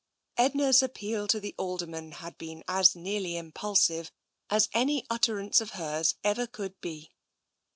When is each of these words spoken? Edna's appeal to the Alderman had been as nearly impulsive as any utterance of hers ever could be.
Edna's 0.35 0.81
appeal 0.81 1.27
to 1.27 1.39
the 1.39 1.53
Alderman 1.59 2.13
had 2.13 2.35
been 2.39 2.63
as 2.67 2.95
nearly 2.95 3.37
impulsive 3.37 4.11
as 4.49 4.67
any 4.73 5.05
utterance 5.11 5.61
of 5.61 5.73
hers 5.77 6.15
ever 6.23 6.47
could 6.47 6.81
be. 6.81 7.11